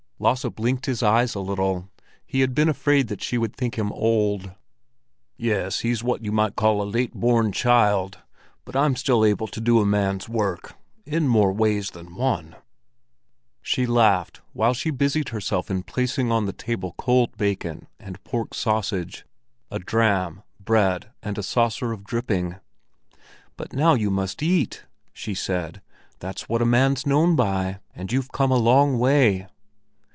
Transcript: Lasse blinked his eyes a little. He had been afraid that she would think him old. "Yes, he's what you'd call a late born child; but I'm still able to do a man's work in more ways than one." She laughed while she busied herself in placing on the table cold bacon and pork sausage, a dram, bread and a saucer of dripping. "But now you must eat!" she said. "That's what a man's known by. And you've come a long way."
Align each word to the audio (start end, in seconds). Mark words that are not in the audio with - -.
Lasse 0.23 0.45
blinked 0.55 0.85
his 0.85 1.01
eyes 1.01 1.33
a 1.33 1.39
little. 1.39 1.89
He 2.27 2.41
had 2.41 2.53
been 2.53 2.69
afraid 2.69 3.07
that 3.07 3.23
she 3.23 3.39
would 3.39 3.55
think 3.55 3.73
him 3.75 3.91
old. 3.91 4.51
"Yes, 5.35 5.79
he's 5.79 6.03
what 6.03 6.23
you'd 6.23 6.55
call 6.55 6.79
a 6.79 6.83
late 6.83 7.15
born 7.15 7.51
child; 7.51 8.19
but 8.63 8.75
I'm 8.75 8.95
still 8.95 9.25
able 9.25 9.47
to 9.47 9.59
do 9.59 9.79
a 9.79 9.83
man's 9.87 10.29
work 10.29 10.75
in 11.07 11.27
more 11.27 11.51
ways 11.51 11.89
than 11.89 12.13
one." 12.15 12.55
She 13.63 13.87
laughed 13.87 14.41
while 14.53 14.75
she 14.75 14.91
busied 14.91 15.29
herself 15.29 15.71
in 15.71 15.81
placing 15.81 16.31
on 16.31 16.45
the 16.45 16.53
table 16.53 16.93
cold 16.99 17.35
bacon 17.35 17.87
and 17.99 18.23
pork 18.23 18.53
sausage, 18.53 19.25
a 19.71 19.79
dram, 19.79 20.43
bread 20.59 21.09
and 21.23 21.35
a 21.39 21.41
saucer 21.41 21.91
of 21.91 22.03
dripping. 22.03 22.57
"But 23.57 23.73
now 23.73 23.95
you 23.95 24.11
must 24.11 24.43
eat!" 24.43 24.85
she 25.13 25.33
said. 25.33 25.81
"That's 26.19 26.47
what 26.47 26.61
a 26.61 26.65
man's 26.77 27.07
known 27.07 27.35
by. 27.35 27.79
And 27.95 28.11
you've 28.11 28.31
come 28.31 28.51
a 28.51 28.57
long 28.57 28.99
way." 28.99 29.47